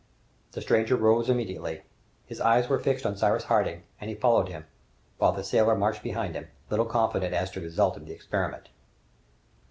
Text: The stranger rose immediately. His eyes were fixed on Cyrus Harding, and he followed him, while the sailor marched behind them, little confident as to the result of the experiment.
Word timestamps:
The 0.53 0.63
stranger 0.63 0.95
rose 0.95 1.29
immediately. 1.29 1.83
His 2.25 2.41
eyes 2.41 2.67
were 2.67 2.79
fixed 2.79 3.05
on 3.05 3.15
Cyrus 3.15 3.43
Harding, 3.43 3.83
and 3.99 4.09
he 4.09 4.15
followed 4.15 4.49
him, 4.49 4.65
while 5.19 5.31
the 5.31 5.43
sailor 5.43 5.75
marched 5.75 6.01
behind 6.01 6.33
them, 6.33 6.47
little 6.71 6.87
confident 6.87 7.35
as 7.35 7.51
to 7.51 7.59
the 7.59 7.67
result 7.67 7.97
of 7.97 8.07
the 8.07 8.13
experiment. 8.13 8.69